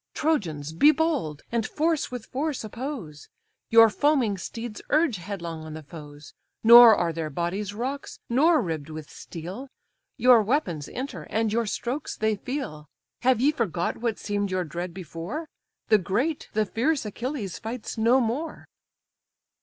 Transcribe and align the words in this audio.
"Trojans, 0.15 0.73
be 0.73 0.89
bold, 0.91 1.43
and 1.51 1.63
force 1.63 2.09
with 2.09 2.25
force 2.25 2.63
oppose; 2.63 3.29
Your 3.69 3.87
foaming 3.87 4.35
steeds 4.35 4.81
urge 4.89 5.17
headlong 5.17 5.63
on 5.63 5.75
the 5.75 5.83
foes! 5.83 6.33
Nor 6.63 6.95
are 6.95 7.13
their 7.13 7.29
bodies 7.29 7.75
rocks, 7.75 8.17
nor 8.27 8.63
ribb'd 8.63 8.89
with 8.89 9.11
steel; 9.11 9.69
Your 10.17 10.41
weapons 10.41 10.89
enter, 10.89 11.27
and 11.29 11.53
your 11.53 11.67
strokes 11.67 12.15
they 12.17 12.35
feel. 12.35 12.89
Have 13.21 13.39
ye 13.39 13.51
forgot 13.51 13.97
what 13.97 14.17
seem'd 14.17 14.49
your 14.49 14.63
dread 14.63 14.91
before? 14.91 15.47
The 15.89 15.99
great, 15.99 16.49
the 16.53 16.65
fierce 16.65 17.05
Achilles 17.05 17.59
fights 17.59 17.95
no 17.95 18.19
more." 18.19 18.65